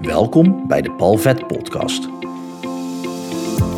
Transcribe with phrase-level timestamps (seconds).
[0.00, 2.08] Welkom bij de Palvet Podcast.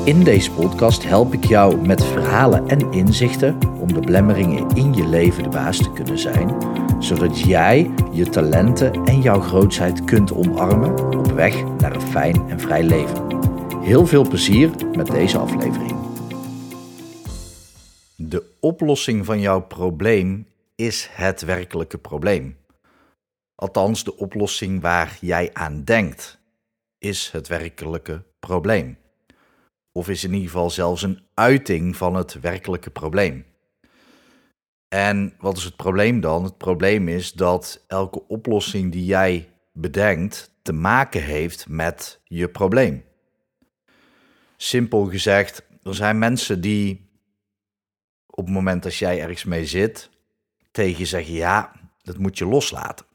[0.05, 5.07] In deze podcast help ik jou met verhalen en inzichten om de blemmeringen in je
[5.07, 6.57] leven de baas te kunnen zijn,
[6.99, 12.61] zodat jij je talenten en jouw grootheid kunt omarmen op weg naar een fijn en
[12.61, 13.41] vrij leven.
[13.81, 15.97] Heel veel plezier met deze aflevering.
[18.17, 22.57] De oplossing van jouw probleem is het werkelijke probleem.
[23.63, 26.41] Althans, de oplossing waar jij aan denkt,
[26.99, 28.99] is het werkelijke probleem.
[29.93, 33.47] Of is in ieder geval zelfs een uiting van het werkelijke probleem.
[34.89, 36.45] En wat is het probleem dan?
[36.45, 43.05] Het probleem is dat elke oplossing die jij bedenkt te maken heeft met je probleem.
[44.57, 47.11] Simpel gezegd, er zijn mensen die
[48.27, 50.11] op het moment dat jij ergens mee zit,
[50.71, 53.11] tegen je zeggen: ja, dat moet je loslaten.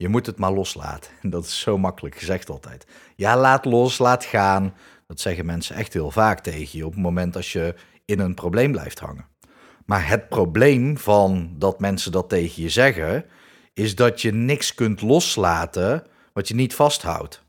[0.00, 1.10] Je moet het maar loslaten.
[1.30, 2.86] Dat is zo makkelijk gezegd altijd.
[3.16, 4.74] Ja, laat los, laat gaan.
[5.06, 8.34] Dat zeggen mensen echt heel vaak tegen je op het moment als je in een
[8.34, 9.26] probleem blijft hangen.
[9.84, 13.24] Maar het probleem van dat mensen dat tegen je zeggen,
[13.74, 17.44] is dat je niks kunt loslaten wat je niet vasthoudt.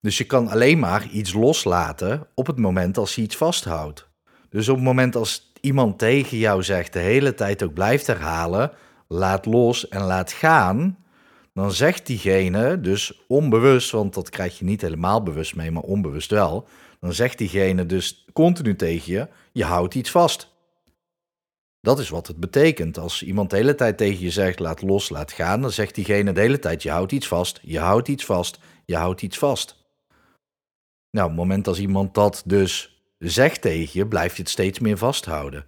[0.00, 4.08] Dus je kan alleen maar iets loslaten op het moment als je iets vasthoudt.
[4.48, 8.72] Dus op het moment als iemand tegen jou zegt, de hele tijd ook blijft herhalen,
[9.08, 10.99] laat los en laat gaan,
[11.60, 16.30] dan zegt diegene dus onbewust, want dat krijg je niet helemaal bewust mee, maar onbewust
[16.30, 16.68] wel,
[17.00, 20.48] dan zegt diegene dus continu tegen je, je houdt iets vast.
[21.80, 22.98] Dat is wat het betekent.
[22.98, 26.32] Als iemand de hele tijd tegen je zegt, laat los, laat gaan, dan zegt diegene
[26.32, 29.76] de hele tijd, je houdt iets vast, je houdt iets vast, je houdt iets vast.
[31.10, 34.78] Nou, op het moment als iemand dat dus zegt tegen je, blijf je het steeds
[34.78, 35.66] meer vasthouden.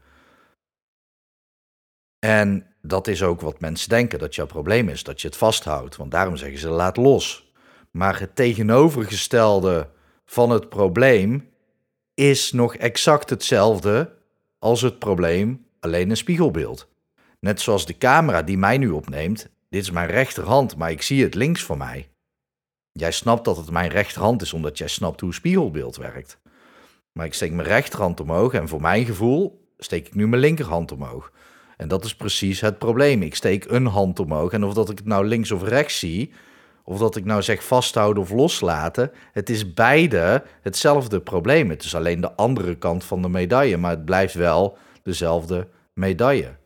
[2.24, 5.96] En dat is ook wat mensen denken, dat jouw probleem is, dat je het vasthoudt.
[5.96, 7.52] Want daarom zeggen ze laat los.
[7.90, 9.88] Maar het tegenovergestelde
[10.24, 11.50] van het probleem
[12.14, 14.14] is nog exact hetzelfde
[14.58, 16.88] als het probleem, alleen een spiegelbeeld.
[17.40, 21.22] Net zoals de camera die mij nu opneemt, dit is mijn rechterhand, maar ik zie
[21.22, 22.08] het links van mij.
[22.92, 26.38] Jij snapt dat het mijn rechterhand is, omdat jij snapt hoe spiegelbeeld werkt.
[27.12, 30.92] Maar ik steek mijn rechterhand omhoog en voor mijn gevoel steek ik nu mijn linkerhand
[30.92, 31.32] omhoog.
[31.82, 33.22] En dat is precies het probleem.
[33.22, 36.32] Ik steek een hand omhoog en of dat ik het nou links of rechts zie,
[36.84, 41.70] of dat ik nou zeg vasthouden of loslaten, het is beide hetzelfde probleem.
[41.70, 46.56] Het is alleen de andere kant van de medaille, maar het blijft wel dezelfde medaille.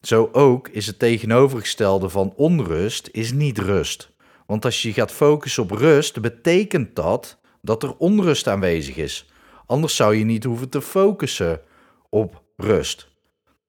[0.00, 4.10] Zo ook is het tegenovergestelde van onrust is niet rust.
[4.46, 9.30] Want als je gaat focussen op rust, betekent dat dat er onrust aanwezig is.
[9.66, 11.60] Anders zou je niet hoeven te focussen
[12.08, 13.08] op rust.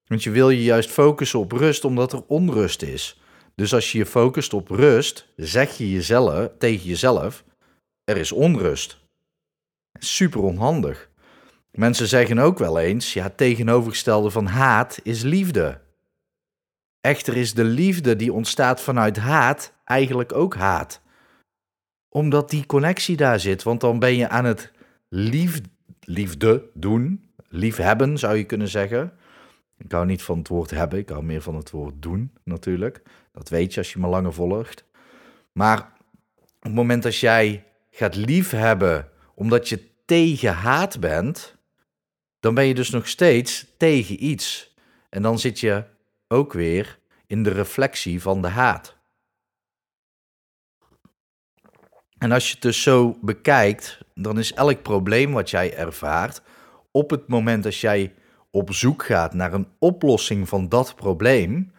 [0.10, 3.22] Want je wil je juist focussen op rust omdat er onrust is.
[3.56, 7.44] Dus als je je focust op rust, zeg je jezelf, tegen jezelf:
[8.04, 8.98] er is onrust.
[10.00, 11.10] Super onhandig.
[11.72, 15.82] Mensen zeggen ook wel eens: ja, het tegenovergestelde van haat is liefde.
[17.02, 21.02] Echter is de liefde die ontstaat vanuit haat eigenlijk ook haat.
[22.10, 24.72] Omdat die connectie daar zit, want dan ben je aan het
[25.10, 25.62] lief,
[26.00, 29.14] liefde doen, liefhebben zou je kunnen zeggen.
[29.80, 33.02] Ik hou niet van het woord hebben, ik hou meer van het woord doen natuurlijk.
[33.32, 34.84] Dat weet je als je me langer volgt.
[35.52, 35.94] Maar
[36.36, 41.56] op het moment dat jij gaat liefhebben omdat je tegen haat bent,
[42.40, 44.76] dan ben je dus nog steeds tegen iets.
[45.10, 45.84] En dan zit je
[46.28, 48.98] ook weer in de reflectie van de haat.
[52.18, 56.42] En als je het dus zo bekijkt, dan is elk probleem wat jij ervaart,
[56.92, 58.14] op het moment dat jij
[58.52, 61.72] op zoek gaat naar een oplossing van dat probleem,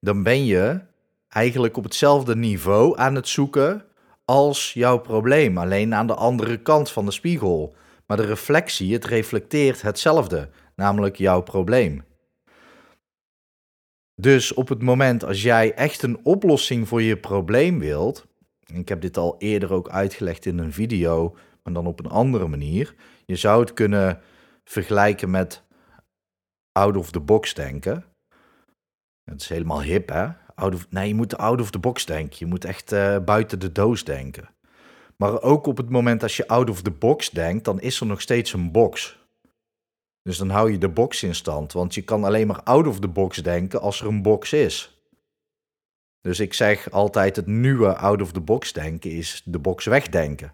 [0.00, 0.80] dan ben je
[1.28, 3.84] eigenlijk op hetzelfde niveau aan het zoeken
[4.24, 7.74] als jouw probleem, alleen aan de andere kant van de spiegel.
[8.06, 12.04] Maar de reflectie, het reflecteert hetzelfde, namelijk jouw probleem.
[14.14, 18.26] Dus op het moment als jij echt een oplossing voor je probleem wilt,
[18.74, 22.48] ik heb dit al eerder ook uitgelegd in een video, maar dan op een andere
[22.48, 22.94] manier.
[23.26, 24.20] Je zou het kunnen
[24.64, 25.62] vergelijken met
[26.72, 28.04] out of the box denken.
[29.24, 30.28] Het is helemaal hip, hè?
[30.54, 32.36] Out of, nee, je moet out of the box denken.
[32.38, 34.48] Je moet echt uh, buiten de doos denken.
[35.16, 38.06] Maar ook op het moment als je out of the box denkt, dan is er
[38.06, 39.20] nog steeds een box.
[40.22, 41.72] Dus dan hou je de box in stand.
[41.72, 45.02] Want je kan alleen maar out of the box denken als er een box is.
[46.20, 50.52] Dus ik zeg altijd: het nieuwe out of the box denken is de box wegdenken.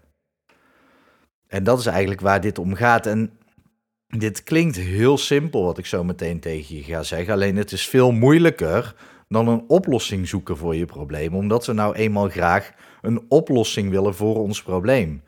[1.47, 3.05] En dat is eigenlijk waar dit om gaat.
[3.05, 3.39] En
[4.17, 7.33] dit klinkt heel simpel wat ik zo meteen tegen je ga zeggen.
[7.33, 8.95] Alleen het is veel moeilijker
[9.27, 12.71] dan een oplossing zoeken voor je probleem, omdat we nou eenmaal graag
[13.01, 15.23] een oplossing willen voor ons probleem.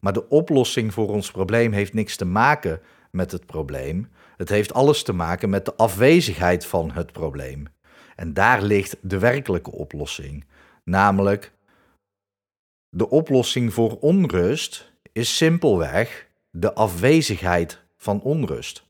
[0.00, 2.80] Maar de oplossing voor ons probleem heeft niks te maken
[3.10, 4.08] met het probleem.
[4.36, 7.66] Het heeft alles te maken met de afwezigheid van het probleem.
[8.16, 10.44] En daar ligt de werkelijke oplossing.
[10.84, 11.52] Namelijk,
[12.88, 18.84] de oplossing voor onrust is simpelweg de afwezigheid van onrust.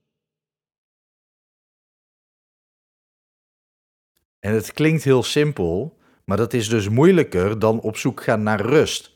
[4.39, 8.61] En het klinkt heel simpel, maar dat is dus moeilijker dan op zoek gaan naar
[8.61, 9.15] rust.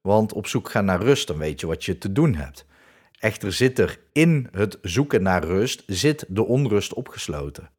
[0.00, 2.66] Want op zoek gaan naar rust, dan weet je wat je te doen hebt.
[3.18, 7.70] Echter zit er in het zoeken naar rust, zit de onrust opgesloten.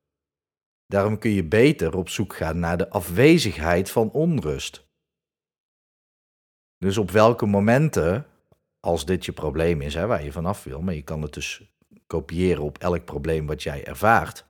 [0.85, 4.85] Daarom kun je beter op zoek gaan naar de afwezigheid van onrust.
[6.77, 8.25] Dus op welke momenten,
[8.81, 11.61] als dit je probleem is, hè, waar je vanaf wil, maar je kan het dus
[12.07, 14.45] kopiëren op elk probleem wat jij ervaart.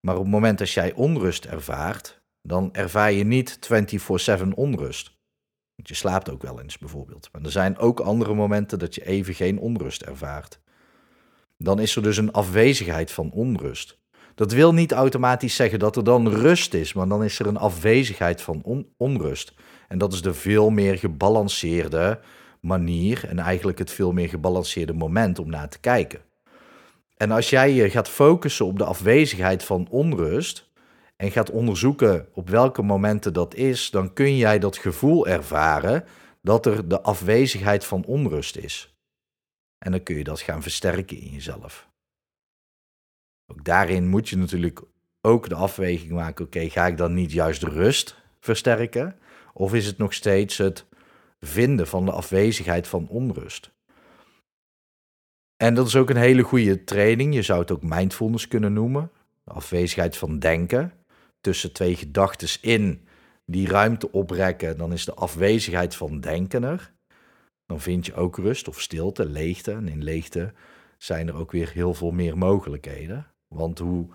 [0.00, 5.20] Maar op het moment dat jij onrust ervaart, dan ervaar je niet 24/7 onrust.
[5.74, 7.28] Want je slaapt ook wel eens bijvoorbeeld.
[7.32, 10.60] Maar er zijn ook andere momenten dat je even geen onrust ervaart.
[11.58, 14.00] Dan is er dus een afwezigheid van onrust.
[14.34, 17.56] Dat wil niet automatisch zeggen dat er dan rust is, maar dan is er een
[17.56, 19.54] afwezigheid van onrust.
[19.88, 22.20] En dat is de veel meer gebalanceerde
[22.62, 26.20] manier en eigenlijk het veel meer gebalanceerde moment om naar te kijken.
[27.16, 30.70] En als jij je gaat focussen op de afwezigheid van onrust
[31.16, 36.04] en gaat onderzoeken op welke momenten dat is, dan kun jij dat gevoel ervaren
[36.40, 38.96] dat er de afwezigheid van onrust is.
[39.78, 41.88] En dan kun je dat gaan versterken in jezelf.
[43.46, 44.82] Ook daarin moet je natuurlijk
[45.20, 49.18] ook de afweging maken: oké, ga ik dan niet juist de rust versterken?
[49.52, 50.86] Of is het nog steeds het
[51.46, 53.70] vinden van de afwezigheid van onrust?
[55.56, 57.34] En dat is ook een hele goede training.
[57.34, 59.10] Je zou het ook mindfulness kunnen noemen.
[59.44, 60.92] Afwezigheid van denken.
[61.40, 63.06] Tussen twee gedachten in
[63.46, 66.92] die ruimte oprekken, dan is de afwezigheid van denken er.
[67.66, 69.72] Dan vind je ook rust of stilte, leegte.
[69.72, 70.52] En in leegte
[70.98, 73.26] zijn er ook weer heel veel meer mogelijkheden.
[73.48, 74.08] Want hoe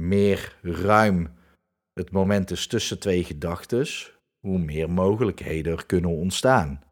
[0.00, 1.34] meer ruim
[1.92, 3.86] het moment is tussen twee gedachten,
[4.44, 6.82] hoe meer mogelijkheden er kunnen ontstaan.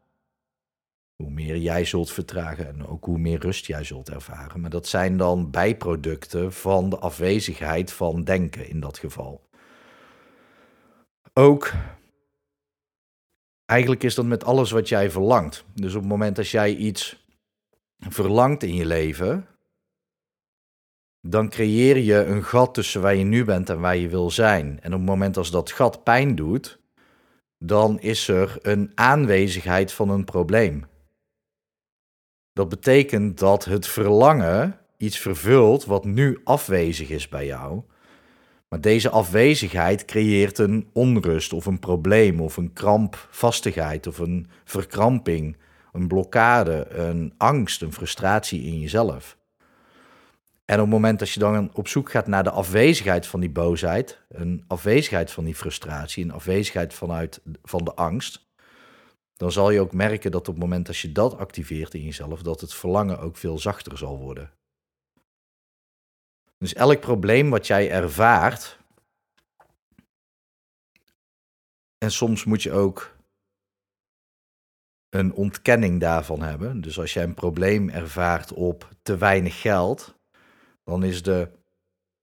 [1.15, 4.61] Hoe meer jij zult vertragen en ook hoe meer rust jij zult ervaren.
[4.61, 9.49] Maar dat zijn dan bijproducten van de afwezigheid van denken in dat geval.
[11.33, 11.73] Ook
[13.65, 15.65] eigenlijk is dat met alles wat jij verlangt.
[15.73, 17.25] Dus op het moment dat jij iets
[17.99, 19.47] verlangt in je leven,
[21.21, 24.79] dan creëer je een gat tussen waar je nu bent en waar je wil zijn.
[24.81, 26.81] En op het moment als dat gat pijn doet,
[27.65, 30.85] dan is er een aanwezigheid van een probleem.
[32.53, 37.81] Dat betekent dat het verlangen iets vervult wat nu afwezig is bij jou.
[38.69, 45.57] Maar deze afwezigheid creëert een onrust of een probleem of een krampvastigheid of een verkramping,
[45.91, 49.37] een blokkade, een angst, een frustratie in jezelf.
[50.65, 53.49] En op het moment dat je dan op zoek gaat naar de afwezigheid van die
[53.49, 58.47] boosheid, een afwezigheid van die frustratie, een afwezigheid vanuit, van de angst,
[59.33, 62.41] dan zal je ook merken dat op het moment dat je dat activeert in jezelf,
[62.41, 64.51] dat het verlangen ook veel zachter zal worden.
[66.57, 68.79] Dus elk probleem wat jij ervaart,
[71.97, 73.15] en soms moet je ook
[75.09, 76.81] een ontkenning daarvan hebben.
[76.81, 80.15] Dus als jij een probleem ervaart op te weinig geld,
[80.83, 81.49] dan is de,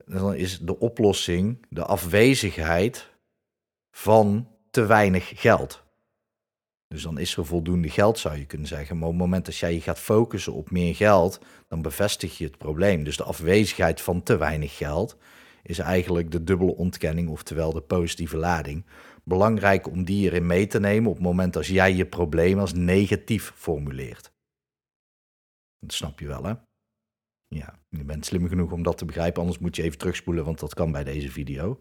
[0.05, 3.09] dan is de oplossing de afwezigheid
[3.91, 5.83] van te weinig geld.
[6.89, 8.99] Dus dan is er voldoende geld, zou je kunnen zeggen.
[8.99, 12.45] Maar op het moment dat jij je gaat focussen op meer geld, dan bevestig je
[12.45, 13.05] het probleem.
[13.05, 15.17] Dus de afwezigheid van te weinig geld
[15.63, 18.87] is eigenlijk de dubbele ontkenning, oftewel de positieve lading.
[19.25, 22.73] Belangrijk om die erin mee te nemen op het moment als jij je probleem als
[22.73, 24.33] negatief formuleert.
[25.79, 26.55] Dat snap je wel, hè?
[27.55, 30.61] Ja, je bent slim genoeg om dat te begrijpen, anders moet je even terugspoelen, want
[30.61, 31.81] dat kan bij deze video.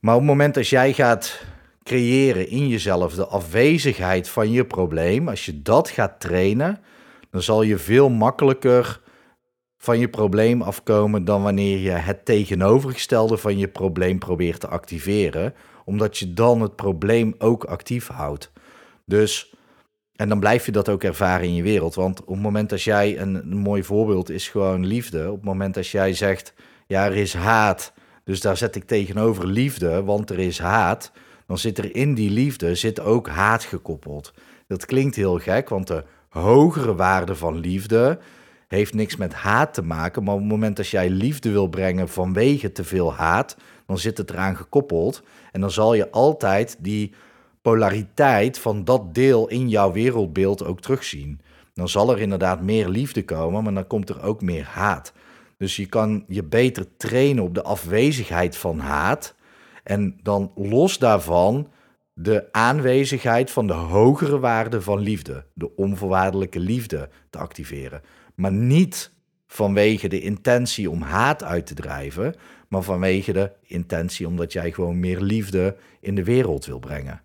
[0.00, 1.44] Maar op het moment dat jij gaat
[1.82, 6.80] creëren in jezelf de afwezigheid van je probleem, als je dat gaat trainen,
[7.30, 9.00] dan zal je veel makkelijker
[9.76, 15.54] van je probleem afkomen dan wanneer je het tegenovergestelde van je probleem probeert te activeren,
[15.84, 18.52] omdat je dan het probleem ook actief houdt.
[19.06, 19.54] Dus
[20.20, 21.94] en dan blijf je dat ook ervaren in je wereld.
[21.94, 25.28] Want op het moment dat jij, een, mooi voorbeeld is gewoon liefde.
[25.28, 26.54] Op het moment dat jij zegt,
[26.86, 27.92] ja, er is haat.
[28.24, 31.12] Dus daar zet ik tegenover liefde, want er is haat.
[31.46, 34.34] Dan zit er in die liefde zit ook haat gekoppeld.
[34.66, 38.18] Dat klinkt heel gek, want de hogere waarde van liefde
[38.68, 40.24] heeft niks met haat te maken.
[40.24, 44.18] Maar op het moment dat jij liefde wil brengen vanwege te veel haat, dan zit
[44.18, 45.22] het eraan gekoppeld.
[45.52, 47.12] En dan zal je altijd die
[47.62, 51.40] polariteit van dat deel in jouw wereldbeeld ook terugzien.
[51.74, 55.12] Dan zal er inderdaad meer liefde komen, maar dan komt er ook meer haat.
[55.56, 59.34] Dus je kan je beter trainen op de afwezigheid van haat.
[59.84, 61.68] En dan los daarvan
[62.14, 68.02] de aanwezigheid van de hogere waarde van liefde, de onvoorwaardelijke liefde te activeren.
[68.34, 69.12] Maar niet
[69.46, 72.34] vanwege de intentie om haat uit te drijven,
[72.68, 77.22] maar vanwege de intentie omdat jij gewoon meer liefde in de wereld wil brengen.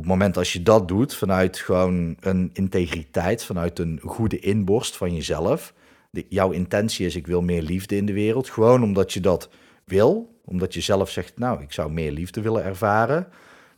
[0.00, 4.96] Op het moment als je dat doet vanuit gewoon een integriteit, vanuit een goede inborst
[4.96, 5.74] van jezelf,
[6.28, 9.48] jouw intentie is ik wil meer liefde in de wereld, gewoon omdat je dat
[9.84, 13.28] wil, omdat je zelf zegt, nou, ik zou meer liefde willen ervaren,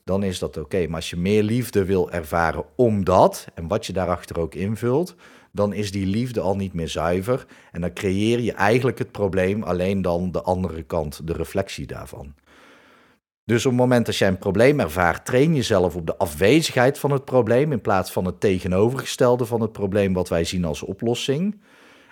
[0.04, 0.86] dan is dat oké.
[0.86, 5.14] Maar als je meer liefde wil ervaren omdat, en wat je daarachter ook invult,
[5.52, 7.46] dan is die liefde al niet meer zuiver.
[7.72, 12.34] En dan creëer je eigenlijk het probleem, alleen dan de andere kant, de reflectie daarvan.
[13.44, 17.10] Dus op het moment dat jij een probleem ervaart, train jezelf op de afwezigheid van
[17.10, 21.60] het probleem in plaats van het tegenovergestelde van het probleem wat wij zien als oplossing.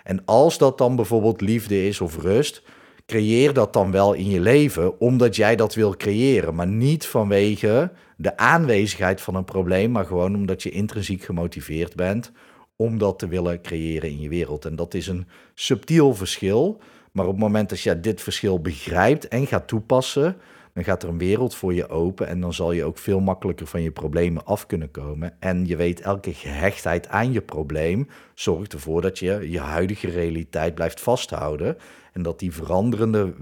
[0.03, 2.63] En als dat dan bijvoorbeeld liefde is of rust,
[3.05, 7.91] creëer dat dan wel in je leven omdat jij dat wil creëren, maar niet vanwege
[8.17, 12.31] de aanwezigheid van een probleem, maar gewoon omdat je intrinsiek gemotiveerd bent
[12.75, 14.65] om dat te willen creëren in je wereld.
[14.65, 19.27] En dat is een subtiel verschil, maar op het moment dat je dit verschil begrijpt
[19.27, 20.37] en gaat toepassen,
[20.73, 23.67] dan gaat er een wereld voor je open en dan zal je ook veel makkelijker
[23.67, 25.33] van je problemen af kunnen komen.
[25.39, 30.75] En je weet, elke gehechtheid aan je probleem zorgt ervoor dat je je huidige realiteit
[30.75, 31.77] blijft vasthouden.
[32.13, 33.33] En dat die veranderende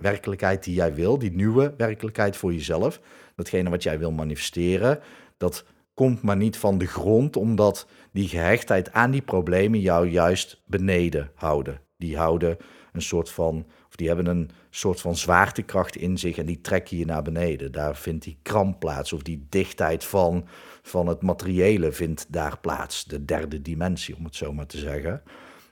[0.00, 3.00] werkelijkheid die jij wil, die nieuwe werkelijkheid voor jezelf,
[3.34, 5.00] datgene wat jij wil manifesteren,
[5.36, 10.62] dat komt maar niet van de grond, omdat die gehechtheid aan die problemen jou juist
[10.66, 11.80] beneden houden.
[11.96, 12.56] Die houden
[12.92, 13.66] een soort van,
[13.98, 17.72] die hebben een soort van zwaartekracht in zich en die trekken je naar beneden.
[17.72, 20.46] Daar vindt die kramp plaats, of die dichtheid van,
[20.82, 23.04] van het materiële vindt daar plaats.
[23.04, 25.22] De derde dimensie, om het zo maar te zeggen.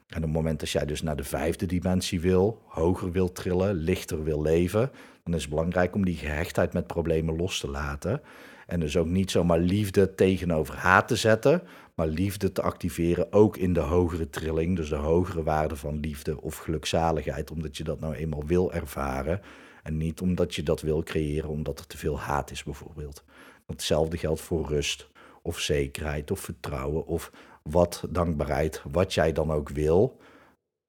[0.08, 3.74] En op het moment dat jij dus naar de vijfde dimensie wil, hoger wil trillen,
[3.74, 4.90] lichter wil leven,
[5.24, 8.20] dan is het belangrijk om die gehechtheid met problemen los te laten.
[8.66, 11.62] En dus ook niet zomaar liefde tegenover haat te zetten,
[11.96, 16.40] maar liefde te activeren ook in de hogere trilling, dus de hogere waarde van liefde
[16.40, 19.40] of gelukzaligheid, omdat je dat nou eenmaal wil ervaren
[19.82, 23.24] en niet omdat je dat wil creëren omdat er te veel haat is bijvoorbeeld.
[23.66, 25.08] Hetzelfde geldt voor rust
[25.42, 30.20] of zekerheid of vertrouwen of wat dankbaarheid, wat jij dan ook wil,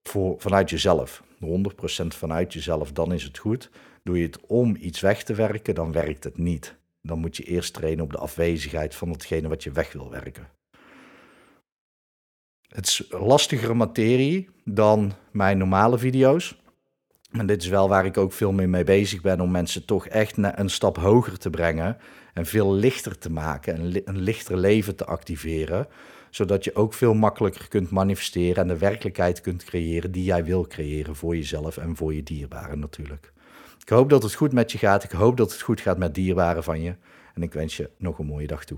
[0.04, 1.24] voor, vanuit jezelf.
[1.46, 3.70] 100% vanuit jezelf, dan is het goed.
[4.04, 6.76] Doe je het om iets weg te werken, dan werkt het niet.
[7.02, 10.57] Dan moet je eerst trainen op de afwezigheid van hetgene wat je weg wil werken.
[12.78, 16.62] Het is lastigere materie dan mijn normale video's.
[17.32, 20.08] En dit is wel waar ik ook veel meer mee bezig ben om mensen toch
[20.08, 21.98] echt een stap hoger te brengen
[22.34, 25.88] en veel lichter te maken en een lichter leven te activeren,
[26.30, 30.68] zodat je ook veel makkelijker kunt manifesteren en de werkelijkheid kunt creëren die jij wil
[30.68, 33.34] creëren voor jezelf en voor je dierbaren natuurlijk.
[33.80, 35.04] Ik hoop dat het goed met je gaat.
[35.04, 36.96] Ik hoop dat het goed gaat met dierbaren van je.
[37.34, 38.78] En ik wens je nog een mooie dag toe.